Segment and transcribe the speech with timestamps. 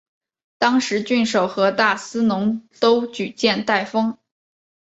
[0.57, 4.17] 当时郡守和大司农都举荐戴封。